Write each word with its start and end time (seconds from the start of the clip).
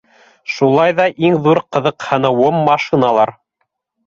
Шулай 0.53 0.95
ҙа 0.99 1.05
иң 1.29 1.35
ҙур 1.49 1.61
ҡыҙыҡһыныуым- 1.77 2.59
машиналар. 2.71 3.35